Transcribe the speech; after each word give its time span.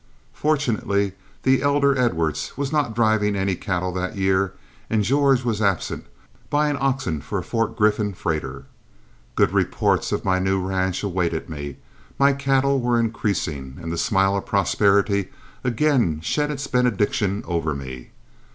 Fortunately 0.33 1.13
the 1.43 1.61
elder 1.61 1.95
Edwards 1.95 2.53
was 2.57 2.71
not 2.71 2.95
driving 2.95 3.35
any 3.35 3.53
cattle 3.55 3.91
that 3.91 4.17
year, 4.17 4.53
and 4.89 5.03
George 5.03 5.43
was 5.45 5.61
absent 5.61 6.07
buying 6.49 6.75
oxen 6.77 7.21
for 7.21 7.37
a 7.37 7.43
Fort 7.43 7.75
Griffin 7.77 8.15
freighter. 8.15 8.65
Good 9.35 9.51
reports 9.53 10.11
of 10.11 10.25
my 10.25 10.39
new 10.39 10.59
ranch 10.59 11.03
awaited 11.03 11.51
me, 11.51 11.77
my 12.17 12.33
cattle 12.33 12.81
were 12.81 12.99
increasing, 12.99 13.77
and 13.79 13.91
the 13.91 13.97
smile 13.99 14.35
of 14.35 14.47
prosperity 14.47 15.29
again 15.63 16.19
shed 16.21 16.49
its 16.49 16.65
benediction 16.65 17.43
over 17.45 17.75
me. 17.75 18.09